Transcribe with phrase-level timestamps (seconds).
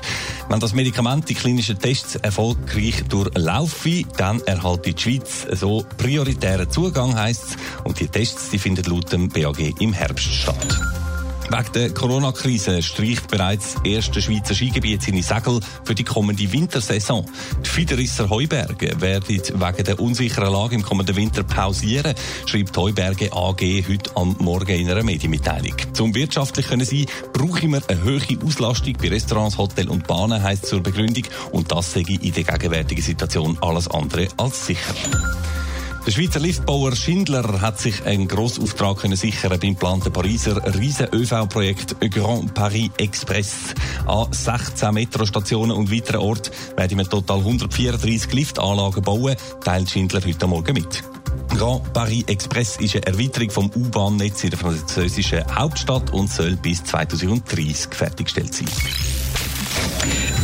[0.50, 7.16] Wenn das Medikament die klinischen Tests erfolgreich durchlaufen, dann erhält die Schweiz so prioritären Zugang,
[7.16, 7.56] heisst es.
[7.84, 10.80] Und die Tests die finden laut dem BAG im Herbst statt.
[11.50, 17.26] Wegen der Corona-Krise streicht bereits das erste Schweizer Skigebiet seine Segel für die kommende Wintersaison.
[17.64, 22.16] Die Fiederisser Heuberge werden wegen der unsicheren Lage im kommenden Winter pausieren,
[22.48, 25.76] schreibt Heuberge AG heute am Morgen in einer Medienmitteilung.
[25.94, 30.66] Zum wirtschaftlich können sein, brauchen wir eine hohe Auslastung bei Restaurants, Hotels und Bahnen, heisst
[30.66, 31.26] zur Begründung.
[31.52, 34.96] Und das sage ich in der gegenwärtigen Situation alles andere als sicher.
[36.06, 42.54] Der Schweizer Liftbauer Schindler hat sich einen Grossauftrag können sichern beim geplanten Pariser Riesen-ÖV-Projekt Grand
[42.54, 43.74] Paris Express.
[44.06, 50.46] An 16 Metrostationen und weiteren Orten werden wir total 134 Liftanlagen bauen, teilt Schindler heute
[50.46, 51.04] Morgen mit.
[51.58, 56.84] Grand Paris Express ist eine Erweiterung vom U-Bahn-Netz in der französischen Hauptstadt und soll bis
[56.84, 58.68] 2030 fertiggestellt sein.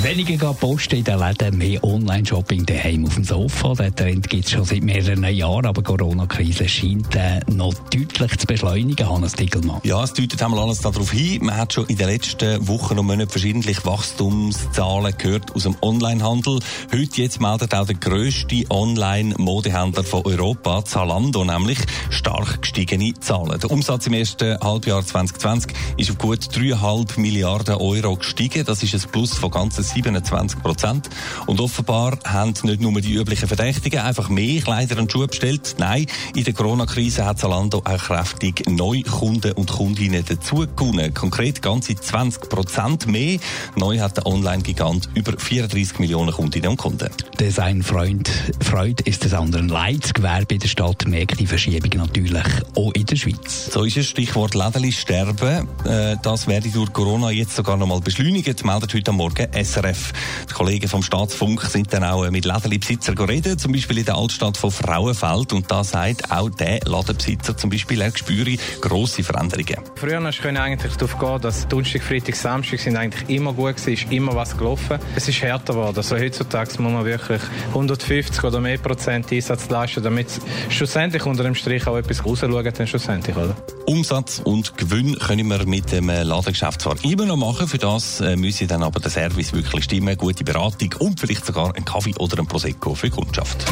[0.04, 3.76] Weniger posten in den Läden, mehr Online-Shopping daheim auf dem Sofa.
[3.76, 8.36] Der Trend gibt es schon seit mehreren Jahren, aber die Corona-Krise scheint äh, noch deutlich
[8.40, 9.80] zu beschleunigen, Hannes Dickelmann.
[9.84, 11.46] Ja, es deutet einmal alles darauf hin.
[11.46, 16.62] Man hat schon in den letzten Wochen und Monaten verschiedentlich Wachstumszahlen gehört aus dem Onlinehandel.
[16.92, 21.78] Heute jetzt meldet auch der grösste Online-Modehändler von Europa, Zalando, nämlich
[22.10, 23.60] stark gestiegene Zahlen.
[23.60, 28.66] Der Umsatz im ersten Halbjahr 2020 ist auf gut 3,5 Milliarden Euro gestiegen.
[28.66, 31.10] Das ist ein Plus von ganzen 27 Prozent.
[31.46, 35.76] Und offenbar haben nicht nur die üblichen Verdächtigen einfach mehr Kleider und Schuhe bestellt.
[35.78, 41.14] Nein, in der Corona-Krise hat Zalando auch kräftig neue Kunden und Kundinnen dazugewonnen.
[41.14, 43.40] Konkret ganze 20 Prozent mehr.
[43.76, 47.10] Neu hat der Online-Gigant über 34 Millionen Kundinnen und Kunden.
[47.40, 48.30] Designfreund
[48.62, 50.04] Freud ist des anderen Leid.
[50.04, 52.44] Das Gewerbe in der Stadt merkt die Verschiebung natürlich
[52.76, 53.70] auch in der Schweiz.
[53.72, 54.10] So ist es.
[54.10, 55.68] Stichwort Lädeli sterben.
[55.86, 59.81] Äh, das werde durch Corona jetzt sogar noch mal beschleunigt, meldet heute Morgen SRF.
[59.84, 64.58] Die Kollegen vom Staatsfunk sind dann auch mit Ladenbesitzern geredet, zum Beispiel in der Altstadt
[64.58, 65.54] von Frauenfeld.
[65.54, 69.78] Und da sagt auch der Ladenbesitzer zum Beispiel, er spüre grosse Veränderungen.
[69.96, 73.94] Früher hast du eigentlich darauf gehen, dass Donnerstag, Freitag, Samstag sind eigentlich immer gut gewesen,
[73.94, 75.00] ist immer was gelaufen.
[75.16, 75.98] Es ist härter geworden.
[75.98, 80.28] Also heutzutage muss man wirklich 150 oder mehr Prozent Einsatz leisten, damit
[80.70, 83.56] schlussendlich unter dem Strich auch etwas rausschauen dann schlussendlich, oder?
[83.86, 88.36] Umsatz und Gewinn können wir mit dem Ladengeschäft zwar immer noch machen, für das äh,
[88.36, 92.40] müsse dann aber der Service wirklich stimmen, gute Beratung und vielleicht sogar ein Kaffee oder
[92.40, 93.66] ein Prosecco für die Kundschaft.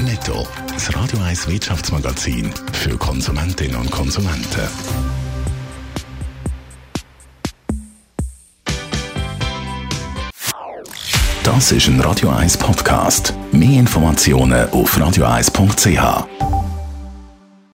[0.00, 4.68] Netto, das Radio 1 Wirtschaftsmagazin für Konsumentinnen und Konsumenten.
[11.44, 13.34] Das ist ein Radio 1 Podcast.
[13.52, 16.59] Mehr Informationen auf radio1.ch.